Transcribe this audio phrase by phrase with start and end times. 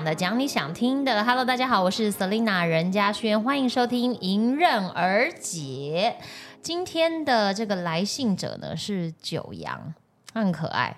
[0.00, 1.22] 讲的，讲你想听的。
[1.22, 6.16] Hello，大家好，我是 Selina 任嘉轩，欢迎收听《迎刃而解》。
[6.62, 9.92] 今天的这个来信者呢是九阳，
[10.32, 10.96] 他很可爱。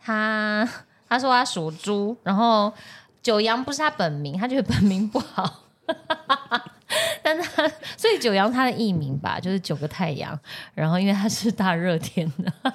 [0.00, 0.66] 他
[1.06, 2.72] 他说他属猪，然后
[3.22, 5.64] 九阳不是他本名，他觉得本名不好。
[7.22, 10.38] 但他所以九阳他的艺名吧，就是九个太阳。
[10.74, 12.72] 然后因为他是大热天的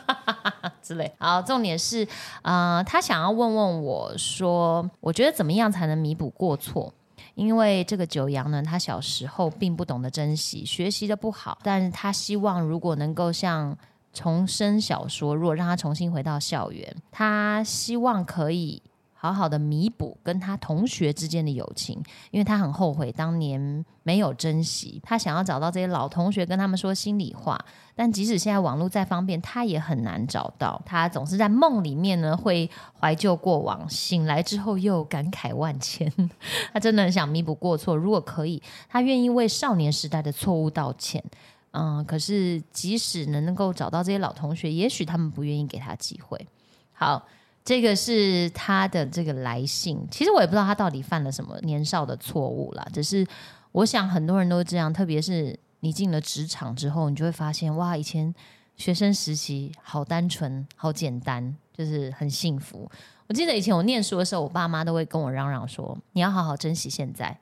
[0.85, 1.11] 之类。
[1.17, 2.07] 好，重点是
[2.43, 6.93] 呃，他想要问问我说，我觉得怎么样才能弥补过错？
[7.33, 13.75] 因为这个九阳呢，他小时候并不懂得珍惜，学习的不好，但是他希望如果能够像
[14.13, 18.81] 重生小说，如果让他重新回到校园，他希望可以。
[19.25, 25.01] 好好的弥补跟他同学之间的友情，因为他很后悔当年没有珍惜。
[25.03, 27.59] 他想要找到这些老同学，跟他们说心里话。
[27.95, 30.79] 但即使现在网络再方便，他也很难找到。
[30.85, 36.11] 他总是在梦里面呢，会怀旧过往，醒来之后又感慨万千。
[36.71, 41.23] 他真的很想弥补过错，如果可以，他愿意为少年时代的错误道歉。
[41.71, 46.47] 嗯，可是即使能够找到这些老同学，也许他们不愿意给他机会。
[46.93, 47.25] 好。
[47.65, 52.87] 这个是他的这个来信，其实我也不知道他到底犯了什么年少的错误啦。
[52.93, 53.25] 只是
[53.71, 58.31] 我想很多人都这样，特别是你进了职场之后，你就会发现，哇，以前
[58.77, 62.87] 学生时期好单纯、好简单，就是很幸福。
[63.27, 67.35] 我记得以前我念书的时候，我爸妈都会跟我嚷嚷说：“你要好好珍惜现在。”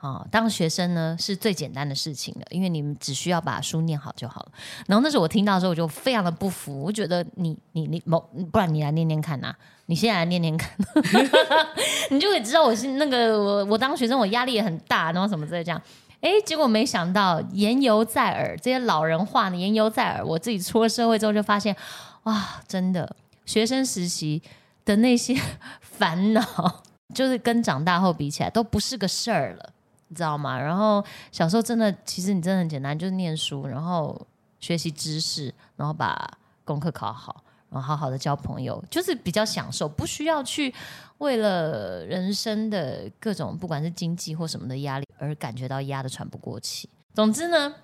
[0.00, 4.52] 啊，当学生呢是最简单的事情了，因为你们只需要把书念好就好了。
[4.86, 8.20] 然后那时候我听到的时候，我就非常的不服，我觉得你你你某，
[8.52, 9.52] 不然你来念念看呐，
[9.86, 10.70] 你现在来念念看，
[12.10, 15.82] 你就会知道我是那个我我当学生我压力也很大，然后什么之类这样。
[16.20, 20.24] 哎，结果没想到言犹在耳，这些老人话呢言犹在耳。
[20.24, 21.76] 我自己出了社会之后就发现，
[22.24, 24.42] 哇，真的学生时期
[24.84, 25.36] 的那些
[25.80, 26.82] 烦恼，
[27.14, 29.72] 就是跟长大后比起来都不是个事儿了。
[30.08, 30.58] 你知道吗？
[30.58, 34.26] 然后小时候真的，其实你真的很简单，就是念书，然后
[34.58, 36.30] 学习知识，然后把
[36.64, 40.74] 功课考好，然后好好的交朋友，就是比较享受，不需要去
[41.18, 46.88] 为了人生的各种不管是经济或什么的压力而感觉到压得喘不过气。
[47.14, 47.74] 总之呢，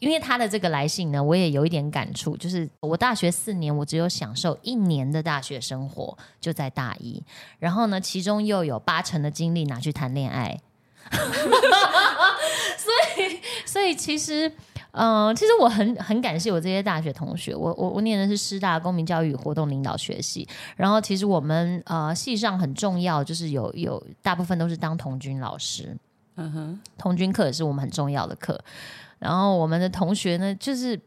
[0.00, 7.22] 因为他的这个来信呢，我也有一点感触，就是我大学四年，我只有享受一年的大学生活，就在大一，
[7.58, 10.58] 然后呢，其中又有八成的精力拿去谈恋爱。
[12.76, 14.50] 所以，所以其实，
[14.92, 17.54] 嗯，其实我很很感谢我这些大学同学。
[17.54, 20.46] 我我我念的是师大公民教育活动领导学系。
[20.76, 25.96] 然后，其实我们呃系上很重要，就是有有大部分都是当童军老师。
[26.36, 28.58] 嗯哼，童军课也是我们很重要的课。
[29.18, 31.00] 然后，我们的同学呢，就是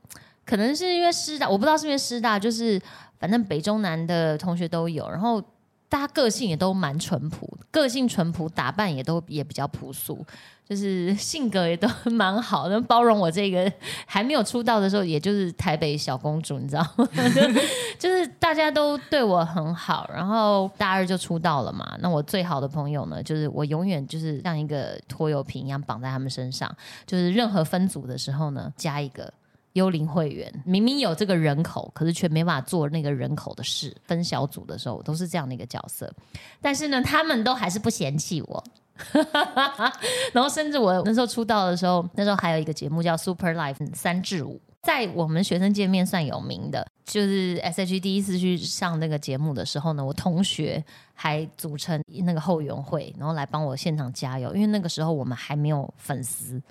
[0.46, 2.82] 可能是因为师大，我不知道是因为师大，就是
[3.20, 5.10] 反正北中南的同学都有。
[5.10, 5.44] 然后。
[5.90, 10.26] 大家个性也都蛮淳朴，个性淳朴，打扮也都也比较朴素，
[10.68, 13.72] 就是性格也都蛮好，能包容我这个
[14.06, 17.08] 还没有出道的时候，也就是台北小公主，你知道吗？
[17.98, 21.98] 就是大家都对我很好，然后大二就出道了嘛。
[22.02, 26.70] 那我最好的朋友呢，就是我永远就是像一个拖油瓶一样绑在他们身上，
[27.06, 29.32] 就是任何分组的时候呢，加一个。
[29.78, 33.96] 幽灵会员明明有这个人口，可是却没办法做那个人口的事。
[34.04, 36.12] 分小组的时候都是这样的一个角色，
[36.60, 38.64] 但是呢，他们都还是不嫌弃我。
[40.34, 46.86] 然后甚至我那时候出道的时候，那时候还有一个节目叫 Super Life 三至五，在我们学生界面算有名的。
[47.06, 50.84] 就是 S H 第一次去上那个节目的时候呢，我同学
[51.14, 56.62] 还组成那个后援会，然后来帮我现场加油，因为那个时候我们还没有粉丝。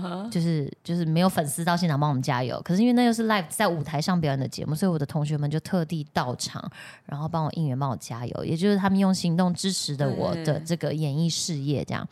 [0.00, 6.62] 哼，就是就是没有粉丝到现场帮我们加油，可是因为那又是 live 在舞台上表演的节目，所以我的同学们就特地到场，
[7.04, 12.06] 然后帮我应援，帮我加油，也就是他们用行动支持的我的这个演艺事业这样。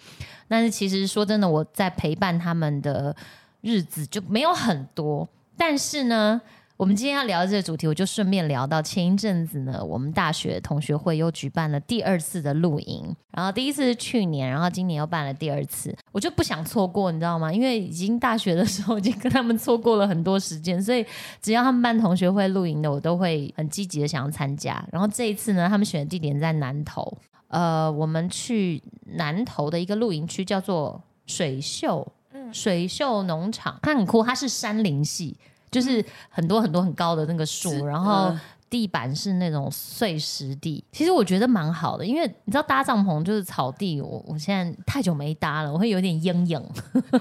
[0.47, 3.15] 但是其实说真的，我在陪伴他们的
[3.61, 6.41] 日子就没有很多，但是呢。
[6.76, 17.53] 我们今天要聊的这个主题，我就顺便聊到前一阵子呢，我们大学同学会又举办了第二次的露营，然后第一次是去年，然后今年又办了第二次，我就不想错过，你知道吗？
[17.53, 21.06] 因为已经大学的时候已经跟他们错过了很多时间，所以
[21.41, 24.85] 只要他们办同学会露营的，我都会很积极的想要参加。
[24.91, 27.17] 然后这一次呢，他们选的地点在南投，
[27.47, 28.82] 呃，我们去
[29.12, 35.37] 南投的一个露营区叫做水秀，嗯，水秀农场，它很酷，它是山林系。
[35.75, 38.32] 就是很多很多很高的那个树，然后
[38.71, 46.62] 地板是那种碎石地，其实我觉得蛮好的，因为你知道搭帐篷就是草地，我我现在太久没搭了，我会有点阴影。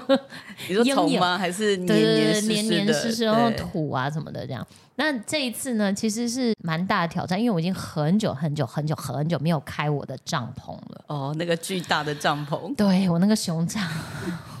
[0.68, 1.36] 你说阴影虫吗？
[1.36, 4.64] 还是黏对黏黏湿湿，然后土啊什么的这样。
[4.96, 11.04] 那这一次呢，其实是蛮大的挑战，因为我已经很久很久很久很久没有开我的帐篷了。
[11.08, 13.82] 哦，那个巨大的帐篷，对我那个熊掌，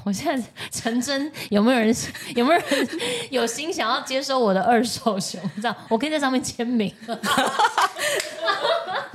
[0.04, 1.94] 我现在成真，有没有人
[2.36, 2.88] 有没有人
[3.30, 5.74] 有心想要接收我的二手熊掌？
[5.88, 7.16] 我可以在上面签名， 因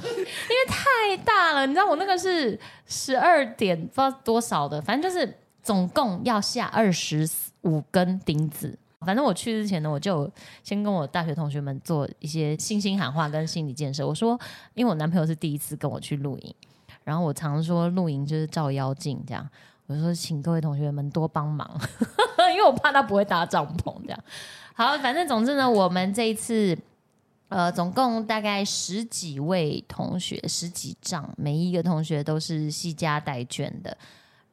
[0.02, 5.32] 为太大了，你知道我那个是十二点不知道多少的，反正就是
[5.62, 7.30] 总共要下二十
[7.62, 8.78] 五根钉子。
[9.06, 10.30] 反正我去之前呢，我就
[10.62, 14.06] 先跟我大学同学们做一些信心喊话跟心理建设。
[14.06, 14.38] 我说，
[14.74, 16.54] 因为我男朋友是第一次跟我去露营，
[17.04, 19.48] 然后我常说露营就是照妖镜这样。
[19.90, 21.68] 我说，请各位同学们多帮忙，
[22.54, 24.20] 因为我怕他不会搭帐篷这样。
[24.76, 26.78] 好，反正总之呢，我们这一次
[27.48, 33.98] 呃，总共大概十几位同学，十几张，每一个同学都是惜家带卷的，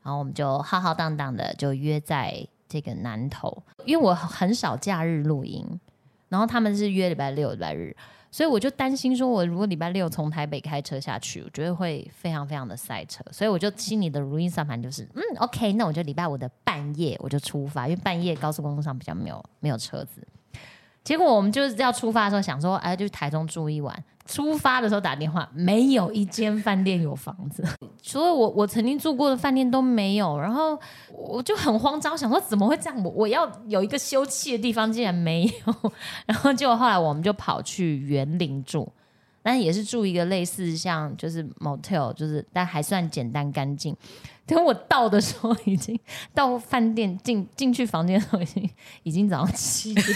[0.02, 2.34] 然后我们就浩浩荡荡的就约在
[2.66, 5.78] 这个南头，因为我很少假日露营，
[6.30, 7.94] 然后他们是约礼拜六、礼拜日，
[8.30, 20.26] 所以我就担心说，我如果礼拜六从台北开车下去，我觉得会非常非常的塞车，所以我就心里的如意算盘就是，嗯，OK，那我就礼拜五的半夜我就出发，因为半夜高速公路上比较没有没有车子。
[21.06, 23.96] 结果我们就是要出发的时候想说，哎，就台中住一晚。
[24.26, 27.64] 出发的时候打电话，没有一间饭店有房子，
[28.02, 30.76] 所以我我曾经住过的饭店都没有，然后
[31.16, 33.04] 我就很慌张，想说怎么会这样？
[33.04, 35.92] 我我要有一个休憩的地方，竟然没有。
[36.26, 38.92] 然后结果后来我们就跑去园林住，
[39.46, 43.96] 但也是住一个类似像就是 motel，就是但还算简单干净。
[44.44, 45.96] 等我到的时候，已经
[46.34, 48.70] 到饭店进进去房间的时候，已经
[49.04, 50.04] 已经早上七点。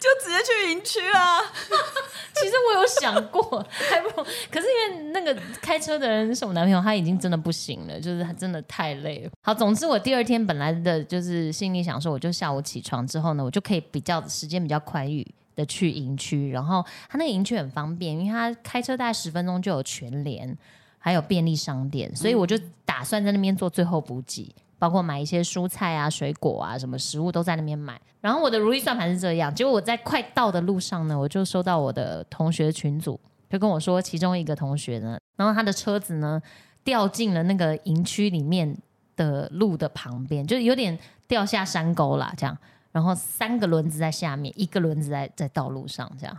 [0.00, 1.38] 就直接去营区啦。
[2.34, 9.30] 其实我有想过，还不如，可是因为那个开车的人是我男朋友，他已经真的不行了，就是他真的太累了。
[9.42, 15.22] 好，总之我第二天本来的就是心里想说，我就下午起床之后呢，我就可以比较时间比较宽裕
[15.54, 20.56] 的去营区，然后他那个营区很方便，因为他开车大概十分钟就有全联，
[20.98, 24.54] 还有便利商店，所以我就打算在那边做最后补给。
[24.78, 28.00] 包括买一些蔬菜啊、水果啊，什么食物都在那边买。
[28.20, 36.42] 然后我的如意算盘是这样，结果我在快到的路上呢，我就收到我的同学群组，就跟我说，其中一个同学呢，然后他的车子呢
[36.82, 38.76] 掉进了那个营区里面
[39.14, 42.58] 的路的旁边，就有点掉下山沟啦，这样。
[42.92, 46.38] 然后三个轮子在下面，一个轮子在在道路上，这样。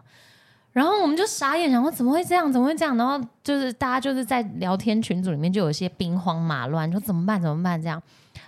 [0.72, 2.52] 然后我们就傻眼，想说怎么会这样？
[2.52, 2.96] 怎么会这样？
[2.98, 7.42] 然后就是大家就是在聊天群组里面就有些兵荒马乱，说怎么办？
[7.42, 7.82] 怎么办？
[7.82, 8.02] 这样。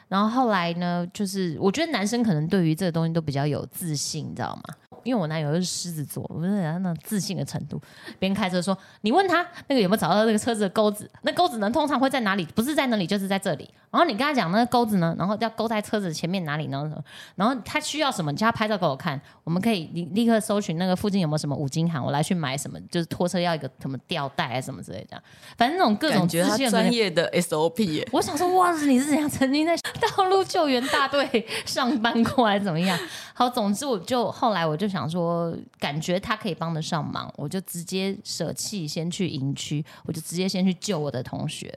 [0.07, 4.75] 然后后来呢，就是我觉得男生可能对于这个东西都比较有自信，你知道吗？
[5.04, 7.80] 因为我男友又是狮子座，我觉得他那自信的程度，
[8.18, 12.44] 别人开车说，你问他那个有没有找到那个车子的钩子，那钩子呢通常会在哪里？
[12.56, 13.69] 不是在那里，就是在这里。
[13.92, 16.92] 然后你跟他讲那个钩子呢，然后要勾在车子前面哪里呢？
[17.36, 25.22] 然后他需要什么，你叫他拍照给我看，我们可以立立刻搜寻那个附近有没有什么五金行，我来去买什么，就是拖车要一个什么吊带啊什么之类的，
[25.56, 28.10] 反正那种各种感觉他资讯的专业的 SOP 耶。
[28.12, 32.97] 我想说，哇，你是怎样曾经在道路救援大队上班过，还是怎么样？
[33.33, 41.74] 好，总之我就后来我就想说，感觉他可以帮得上忙，我就直接舍弃，先去营区，我就直接先去救我的同学。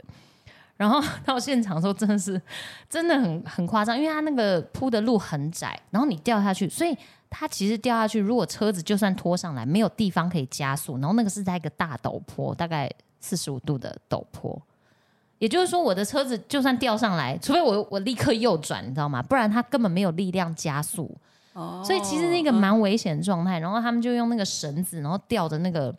[0.76, 2.40] 然后到现场的时候，真的是
[2.88, 6.96] 真的很很夸张，因为他那个铺的路很窄，然后你掉下去，所以
[7.28, 12.88] 他其实掉下去，如果车子就算拖上来，没有地方可以加速，然后那个是在一个大陡坡，大概
[13.18, 14.60] 四十五度的陡坡。
[15.38, 19.22] 也就是说，我的车子就算掉上来，除非我我立刻右转，你知道吗？
[19.22, 21.16] 不然它根本没有力量加速。
[21.52, 23.58] 哦所以其实是一个蛮危险的状态。
[23.58, 25.92] 然后他们就用那个绳子，然后吊着那个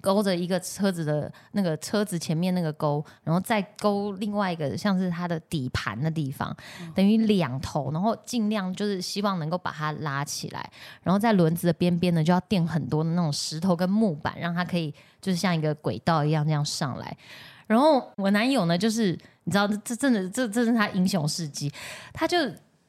[0.00, 6.56] 勾着一个车子的那个车子前面那个钩，然后再勾另外一个像是它的底盘的地方，
[6.94, 10.70] 等于两头，然后尽量就是希望能够把它拉起来，
[11.02, 17.16] 然后在轮子的边边呢就要垫很多的那种石头跟木板，让它可以就是像一个轨道一样这样上来。
[17.68, 21.70] 然后我男友呢，就是你知道，这真的这这是他英雄事迹，
[22.12, 22.36] 他就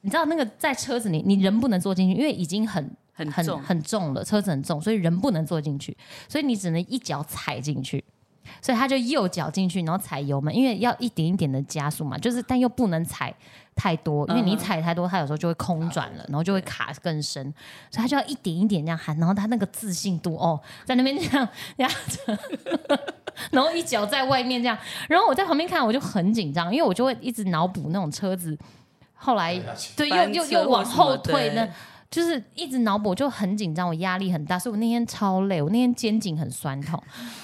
[0.00, 3.62] 你知道那个在车子里，你人不能坐进去，因为已经很很很重。
[3.62, 5.96] 很重了，车子很重，所以人不能坐进去，
[6.28, 8.02] 所以你只能一脚踩进去。
[8.60, 13.32] 所以他就右脚进去，然后踩油门，因为要一点一点的加速嘛，就是但又不能踩
[13.76, 17.44] 太多，因为你踩太多，它有时候就会空转了，然后就会卡更深，
[17.92, 22.38] 所以他就要一点一点这样喊，然后他那个自信度哦，在那边这样压着，
[23.52, 24.76] 然后一脚在外面这样，
[25.08, 28.56] 然后我在旁边看，我就很紧张，因为我就会一直脑补那种车子
[29.14, 29.54] 后来
[29.96, 31.50] 对又又又往后退。
[32.10, 37.00] 就是一直脑补，就很紧张，我压力很大，所以我那天超累，我那天肩颈很酸痛。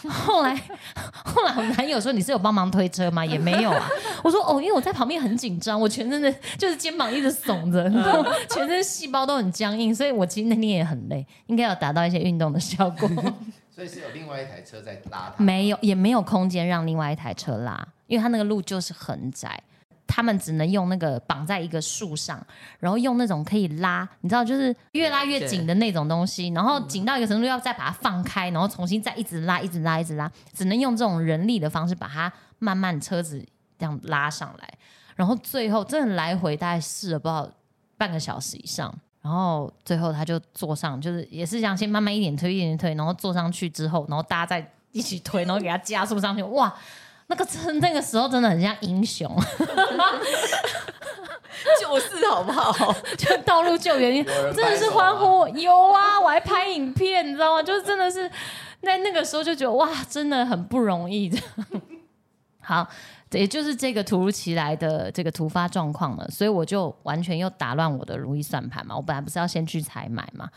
[0.09, 0.61] 后来
[1.25, 3.25] 后来我男友说你是有帮忙推车吗？
[3.25, 3.89] 也没有啊。
[4.25, 13.09] 我说哦，因为我在旁边很紧张，我全身的就是肩膀一直耸着，然后全身细胞都很僵硬，所以我其实那天也很累，应该要达到一些运动的效果。
[13.73, 15.45] 所以是有另外一台车在拉他。
[15.45, 19.63] 没有，也没有空间让另外一台车拉，因为它那个路就是很窄，
[20.07, 22.45] 他们只能用那个绑在一个树上，
[22.79, 33.45] 然后用那种可以拉，你知道，就是越拉越紧的那种东西，然后紧到一个程度要再把它放开，然后重新再一直拉，一直拉，一直拉，只能用这种人力的方式把它慢慢车子
[33.79, 34.75] 这样拉上来，
[35.15, 37.51] 然后最后真的来回大概试了不知道
[37.97, 38.95] 半个小时以上。
[39.23, 46.73] 然后最后他就坐上，就是也是这样，先慢慢一点推，一点推，然后坐上去之后，然后大家再一起推，然后给他加速上去，哇，
[47.29, 49.29] 那个真那个时候真的很像英雄，
[51.81, 52.95] 就是好不好？
[53.19, 57.63] 就道路救援，真的是欢呼，有啊， 我还拍影片，你知道吗？
[57.63, 58.31] 就是真的是
[58.83, 61.29] 在那个时候就觉得哇，真的很不容易。
[61.29, 61.47] 这样
[62.63, 62.89] 好，
[63.33, 68.95] 也就是这个突如其来的这个突发状况了，所以我就完全又打乱我的如意算盘嘛。
[68.95, 70.49] 我本来不是要先去采买嘛，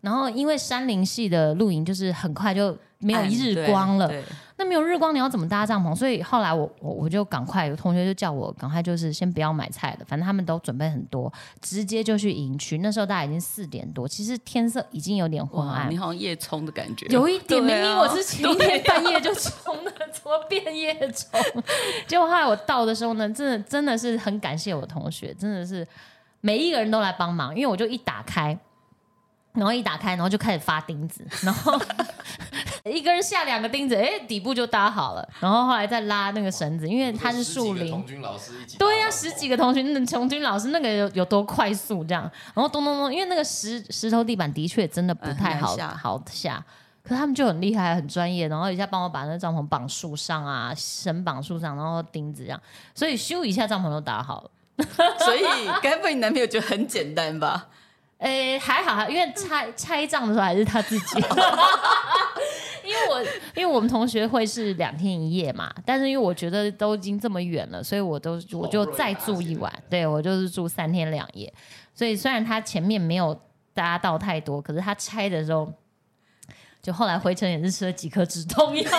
[0.00, 4.10] 然后因为山林系的露营就是很快就没有日光了，
[4.56, 5.92] 那没有日光，你要怎么搭帐篷？
[5.96, 12.78] 所以后来我我我就赶快，有同学就叫我赶快，就是先不要买菜了，反正他们都准备很多，直接就去营区。
[12.78, 17.60] 那时候大概已经四点多，其实天色已经有点昏，暗你，好像夜冲的感觉，有一点。
[17.60, 21.40] 啊明明我是 前一天半夜就冲的，怎么变夜冲？
[22.06, 25.84] 结果后来我到的时候呢，真的真的是很感谢我同学，真的是
[26.40, 28.56] 每一个人都来帮忙，因为我就一打开。
[29.54, 31.80] 然后一打开，然后就开始发钉子， 然后
[32.84, 35.26] 一个人下两个钉子，哎，底部就搭好了。
[35.40, 38.76] 然后后来再拉那个绳子，因为它是树林十几个童，军老师一起。
[38.76, 46.62] 对呀、十几个同学，那童军老师那个有有多快速这样，然后咚咚咚，因为那个石石头地板的确真的不太好、下好下，
[47.02, 52.60] 可是他们就很厉害，很专业，然后一下帮我把那帐篷绑树上啊，绳绑树上，然后钉子这样，
[52.94, 54.50] 所以咻一下帐篷都打好了。
[55.24, 55.44] 所以
[55.80, 57.68] 该不会你男朋友觉得很简单吧？
[58.18, 61.18] 诶，还好，因为拆拆账的时候还是他自己，
[62.84, 63.22] 因为我
[63.54, 71.52] 因为我们同学会是两天一夜嘛，但是因为我觉得都已经这么远了，所以我都我就再住一晚，对我就是住三天两夜，
[71.94, 73.38] 所以虽然他前面没有
[73.74, 75.70] 搭到太多，可是他拆的时候，
[76.80, 78.90] 就后来回程也是吃了几颗止痛药。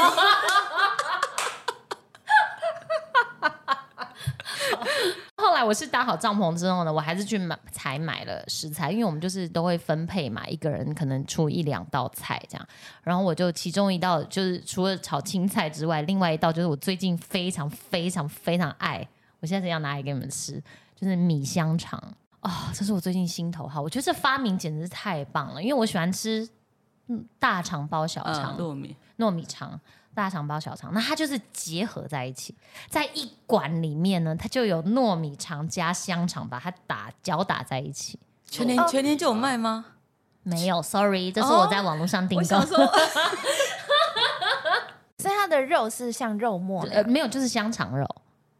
[5.37, 12.67] 后来我是搭好帐篷之后呢，我还是去买才买了食材，因为我们就是都会分配嘛，一个人可能出一两道菜这样。
[13.01, 19.07] 然后我就其中一道就是除了炒青菜之外，另外一道就是我最近非常非常非常爱，
[19.39, 20.61] 我现在要拿来给你们吃，
[20.95, 22.01] 就是米香肠
[22.41, 23.81] 啊、这是我最近心头好。
[23.81, 26.47] 我觉得这发明简直是太棒了，因为我喜欢吃
[27.07, 29.79] 嗯大肠包小肠嗯，，糯米糯米肠、
[30.15, 32.55] 大肠包小肠，那它就是结合在一起，
[32.89, 38.17] 在一管里面呢，它就有糯米肠加香肠，把它打搅打在一起。
[38.49, 39.85] 全年全年就有卖吗？
[40.43, 42.45] 没有，sorry，这是我在网络上订购。
[45.17, 48.05] 所以它的肉是像肉末那呃，没有，就是香肠肉，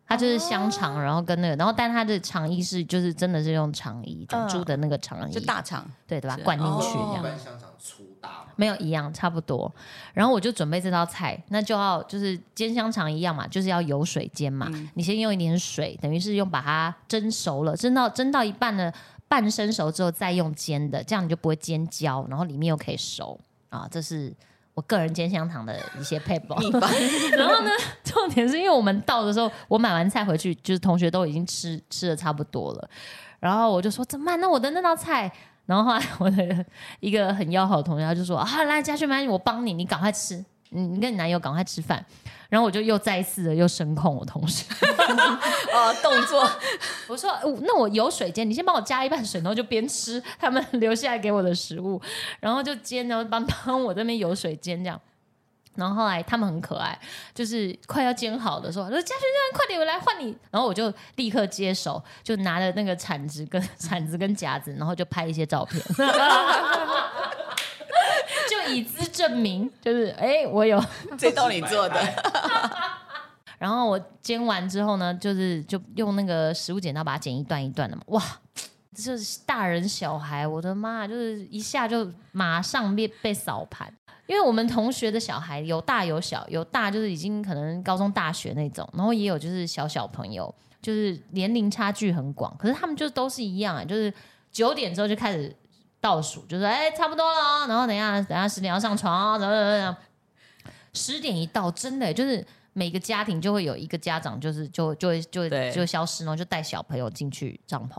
[0.08, 6.36] 它就是香肠，然后跟那个，然后但它的肠衣是就是真的是用肠衣，就嗯猪的那个肠衣，就大肠，对对吧？
[6.44, 6.98] 灌进去。
[6.98, 8.15] 一般香肠粗
[8.56, 9.72] 没有一样，差不多。
[10.14, 14.70] 然后我就准备这道菜，那就要就是煎香肠一样嘛，就是要油水煎嘛。
[14.94, 18.94] 你先用一点水，等于是用把它蒸熟了，蒸到蒸到一半的，
[19.28, 23.88] 半生熟之后再用煎的，这样你就不会煎焦，然后里面又可以熟啊。
[23.92, 24.34] 这是
[24.74, 26.58] 我个人煎香肠的一些配方。
[27.38, 27.72] 然后呢，
[28.04, 32.90] 重点是因为我们到的时候，我买完菜回去，就是同学都已经吃吃的差不多了，
[33.40, 34.40] 然后我就说怎么办？
[34.40, 35.32] 那我的那道菜。
[35.66, 36.66] 然后后来 我的
[37.00, 42.06] 一个很要好的同学，他就说啊，来嘉轩，妈，我帮你，你赶快吃，你你跟你男友赶快吃饭。
[42.48, 44.64] 然后我就又再一次的又声控我同学，
[45.74, 46.48] 呃， 动作
[47.08, 52.00] 我说、呃那我有水煎，你先帮我加一半水，然后就边吃他们 留下来给我的食物，
[52.40, 55.02] 然后就煎，然后帮帮我这边有水煎这样。
[55.76, 56.98] 然后后来他们很可爱，
[57.34, 60.36] 就是快要煎好的时候，说嘉轩嘉轩快点，我来换你。
[60.52, 65.82] 然后我就立刻接手，就拿着那个铲子跟 铲子跟夹子，然后就拍一些照片，
[68.50, 70.84] 就以资证明，就是哎、我有
[71.18, 72.02] 这道你做的，
[73.58, 78.22] 然后我煎完之后呢，就是就用那个食物剪刀把它剪一段一段的嘛，哇，
[78.96, 83.94] 就是大人小孩，我的妈，就是一下就马上被被扫盘。
[84.26, 94.12] 因为我们同学的小孩有大有小，有大就是已经可能高中大学那种，然后也有就是小小朋友，就是年龄差距很广，可是他们就都是一样啊，就是
[94.52, 95.56] 九点之后就开始。
[96.02, 99.98] 倒数，就说哎差不多了哦，然后等一下等一下十点要上床哦，怎么怎么怎么，
[100.94, 107.98] 十点一到，真的就是每个家庭就会有一个家长，就是就就会就会就会消失，然后就带小朋友进去帐篷，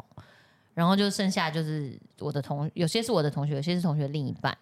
[0.76, 4.54] 然后就剩下就是我的同，有些是我的同学，有些是同学另一半，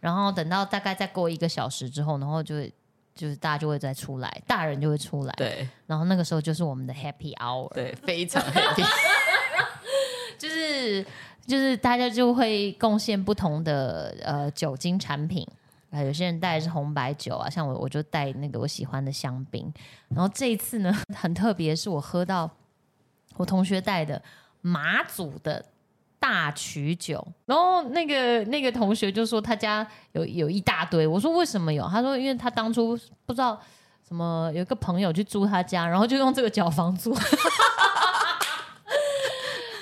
[0.00, 2.74] 然后等到大概再过一个小时之后，然后就会
[3.14, 8.84] 就是大家就会再出来，大人就会出来，对然后那个时候就是我们的 happy hour，对，非常 happy。
[10.36, 11.06] 就是
[11.46, 15.46] 就是大家就会贡献不同的呃酒精产品。
[15.90, 19.72] 啊，有些人带的是红白酒啊，像我我就带那个我喜欢的香槟。
[20.08, 22.48] 然后这一次呢， 很特别，是我喝到
[23.34, 24.22] 我同学带的
[24.60, 25.64] 马祖的
[26.18, 27.26] 大曲酒。
[27.46, 31.86] 然后那个那个同学就说他家有有一大堆，我说为什么有？
[31.88, 33.60] 他说因为他当初不知道
[34.06, 37.14] 什么有一个朋友去租他家，然后就用这个缴房租。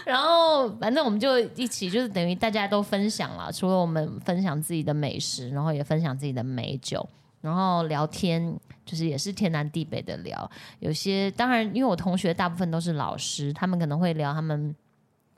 [0.04, 7.06] 然后反正我们就一起，就是等于大家都分享了，除了我们分享自己的美食，然后也分享自己的美酒，
[7.40, 10.50] 然后聊天，就是也是天南地北的聊。
[10.80, 14.74] 有些当然，因为我同学大部分都是老师，他们可能会聊他们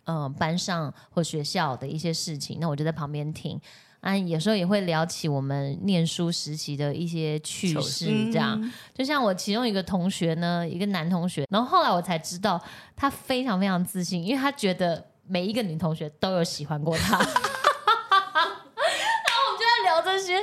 [0.04, 3.60] 嗯、呃班上或学校的一些事情，那我就在旁边听。
[4.00, 8.72] 啊，有时候也会聊起我们念书时期的一些趣事事，这样。
[8.94, 12.58] 就像我其中一个同学呢，一个男同学，然后后来我才知道，
[12.96, 17.18] 他非常非常自信，因为他觉得每一个女同学都有喜欢过他。
[17.20, 17.28] 然后
[19.44, 20.42] 我们就在聊这些，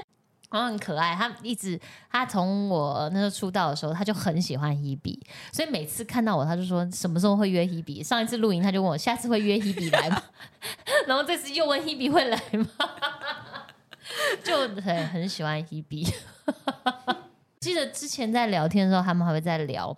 [0.49, 1.13] 然后很可爱。
[1.15, 1.79] 他一直，
[2.11, 5.19] 他从我那时候出道的时候，他就很喜欢 Hebe，
[5.51, 8.03] 所以每次看到我，他就说什么时候会约 Hebe。
[8.03, 10.23] 上一次录影，他就问我下次会约 Hebe 来吗？
[11.07, 12.67] 然后这次又问 Hebe 会来吗？
[14.43, 16.13] 就很很喜欢 Hebe。
[17.59, 19.95] 记得之前在聊天的时候，他们还会在聊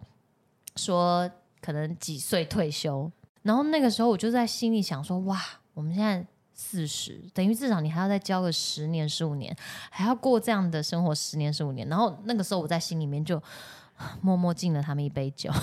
[0.75, 1.29] 说
[1.61, 3.11] 可能几岁退休，
[3.43, 5.39] 然后那个时候我就在心里想说，哇，
[5.73, 6.25] 我们现在
[6.59, 9.55] 四十，等于至少你还要再交个十年十五年，
[9.89, 11.87] 还要过这样的生活十年十五年。
[11.87, 13.41] 然后那个时候我在心里面就
[14.19, 15.49] 默默敬了他们一杯酒。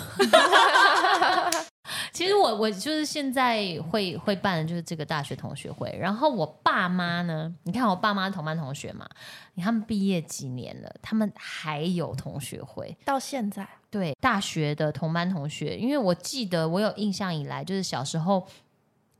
[2.13, 9.07] 其实我我就是现在会会办的就是这个大学同学会，然后我爸妈呢，你看我爸妈同班同学嘛，
[9.53, 18.47] 你看他们毕业几年了，他们还有同学会，到现在对大学的同班同学，因为我记得我有印象以来，就是小时候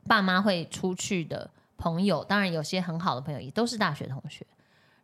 [0.07, 1.47] 爸妈会出去的
[1.77, 4.45] 朋友，当然有些很好的朋友也都是大学同学，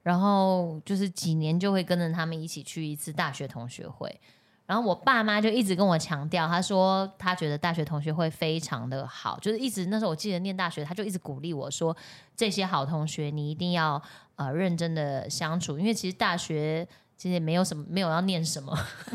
[0.01, 4.19] 然后就是几年就会跟着他们一起去一次大学同学会。
[4.65, 11.95] 然后我爸妈就一直跟我强调，他说他觉得大学同学会非常的好，就是一直那时候我记得念大学，他就一直鼓励我说，
[12.35, 14.01] 这些好同学你一定要
[14.37, 18.73] 呃认真的相处，因为其实大学其实也没有什么没有要念什么，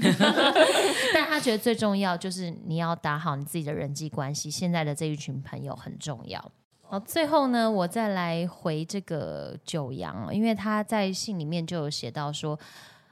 [1.14, 6.53] 但他觉得最重要就是你要打好你自己的人际关系，现在的这一群朋友很重要。
[6.90, 12.59] 好，最后呢，我再来回这个九阳，因为他在信里面就有写到说，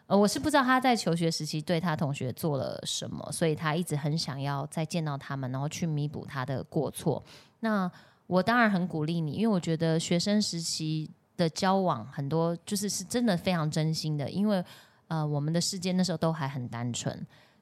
[0.06, 7.22] 呃，我是不知道他在求学时期对他同学做了什么，所以他一直很想要再见到他们，然后去弥补他的过错。
[7.60, 7.90] 那
[8.26, 14.64] 我当然很鼓励你，因为我觉得学生时期的交往很多就是是真的非常真心的，因为
[15.08, 17.14] 呃，我们的世界那时候都还很单纯。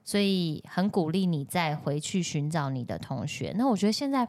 [0.07, 3.51] 所以很鼓励你再回去寻找你的同学。
[3.57, 4.25] 那我觉得现在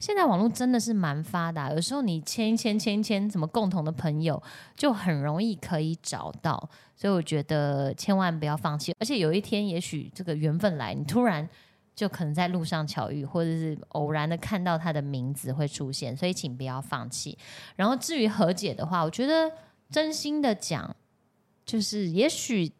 [0.00, 4.42] 现在网络真的是蛮发达，有时候你牵一牵牵一牵什么共同的朋友，
[4.74, 6.68] 就很容易可以找到。
[6.96, 11.46] 所以我觉得千万不要放弃，而且有一天也许这个缘分来，你突然
[11.94, 17.36] 就可能在路上巧遇，或者是偶然的看到他的名字会出现，所以请不要放弃。
[17.76, 19.52] 然后至于和解的话，我觉得
[19.90, 20.96] 真心的讲，
[21.66, 22.72] 就是也许。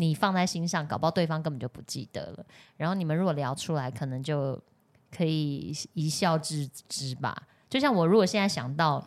[0.00, 2.46] 你放在心上，搞不好对方根本就不记得了。
[2.76, 4.56] 然后你们如果聊出来，可能就
[5.10, 7.36] 可以一笑置之吧。
[7.68, 9.04] 就像我如果现在想到，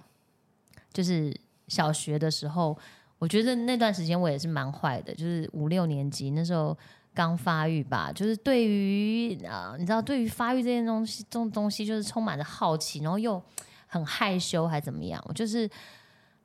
[0.92, 1.34] 就是
[1.70, 2.78] 小学的时候，
[3.20, 6.78] 我觉得那段时间我也是蛮坏的，就是五六年级那时候
[7.14, 13.42] 刚发育吧，就是对于啊、呃，你知道，对于发育这件东西，这种东西就是充满着好奇，然后又
[13.88, 15.24] 很害羞，还怎么样？
[15.30, 15.70] 我就是。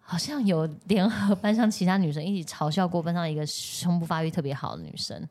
[0.08, 5.28] 好像有联合班上其他女生一起嘲笑过班上一个胸部发育特别好的女生，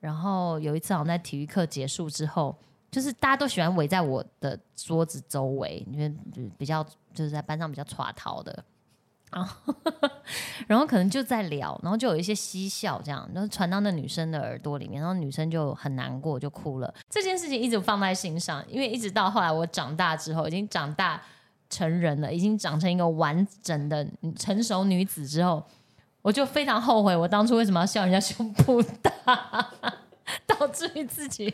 [0.00, 2.54] 然后有一次好像在体育课结束之后，
[2.90, 6.14] 就是大家都喜欢围在我的桌子周围，因为
[6.58, 8.62] 比较就是在班上比较耍逃的，
[9.32, 9.74] 然 后
[10.66, 16.94] 然后可能就在聊，然后就有一些嬉笑这样，然后传到那女生的耳朵里面，然后女生就很难过，就哭了。
[17.08, 21.22] 这件事情一直放在心上，因为一直到后来我长大之后，已经长大。
[21.68, 24.06] 成人了，已经长成一个完整的
[24.38, 25.64] 成熟女子之后，
[26.22, 29.72] 我就非常后悔，我当初为什么要笑人家胸部大，
[30.46, 31.52] 导致于自己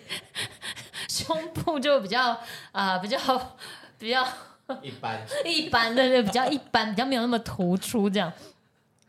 [1.09, 2.31] 胸部就比较
[2.73, 3.19] 啊、呃、比较
[3.99, 4.27] 比较
[4.81, 8.33] 一般一般对对，比较一般，比较没有那么突出这样。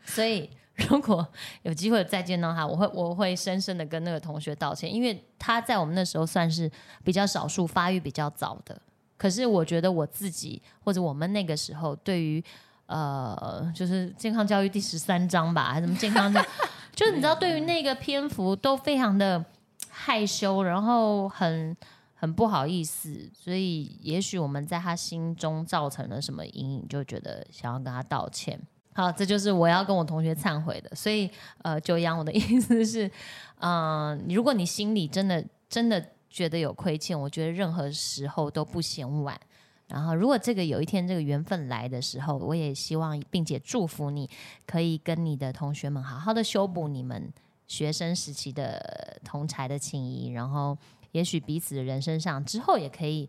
[0.04, 1.26] 所以如果
[1.62, 6.70] 有机会再见到他，我会我会深深的跟那个同学道歉，因为他在我们那时候算是
[7.02, 8.78] 比较少数发育比较早的。
[9.24, 12.44] 可是我觉得我自己或者我们那个时候对于
[12.84, 16.44] 呃，就是健康教育第十三章吧，还是什么健康教，
[16.94, 19.42] 就是你知道，对于那个篇幅都非常的
[19.88, 21.74] 害羞，然后很
[22.12, 28.60] 很不好意思，所以也许我们在他心中造成了什么阴影，就觉得想要跟他道歉。
[28.92, 30.94] 好，这就是我要跟我同学忏悔的。
[30.94, 31.30] 所以，
[31.62, 33.10] 呃，九阳，我的意思是，
[33.60, 39.40] 嗯、如果你心里真的真的觉得有亏欠，我觉得任何时候都不嫌晚。
[39.86, 44.28] 然后，如果这个有一天这个缘分来的时候，我也希望并且祝福你，
[44.66, 47.32] 可以跟你的同学们好好的修补你们
[47.68, 50.76] 学生时期的同才的情谊，然后
[51.12, 53.28] 也许彼此的人生上之后也可以，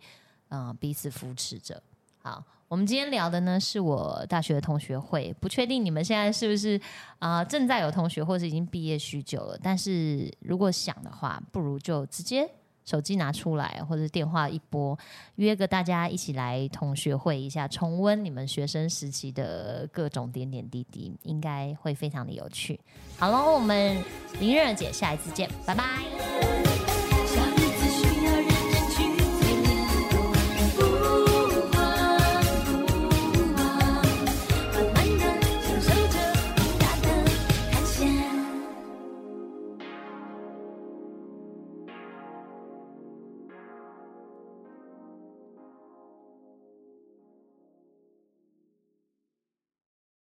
[0.50, 1.80] 嗯、彼此扶持着。
[2.24, 6.82] 好，我们今天聊的呢是我大学的同学会，不确定你们现在是不是
[7.20, 9.60] 啊、正在有同学，或是已经毕业许久了。
[9.62, 12.50] 但是如果想的话，不如就直接
[12.86, 14.98] 手机拿出来，或者电话一拨，
[15.36, 22.80] 约个大家一起来同学会一下，重温你们学生时期的各种点点滴滴，应该会非常的有趣。
[23.18, 23.98] 好了，我们
[24.40, 26.65] 林任姐下一次见，拜拜。